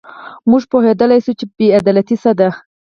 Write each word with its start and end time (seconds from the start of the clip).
موږ 0.49 0.63
پوهېدلای 0.71 1.19
شو 1.25 1.33
چې 1.39 1.45
بې 1.57 1.67
عدالتي 1.79 2.15
څه 2.23 2.31
ده. 2.39 2.49